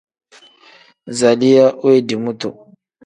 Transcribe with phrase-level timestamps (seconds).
[1.17, 2.49] Zaliya wendii mutu.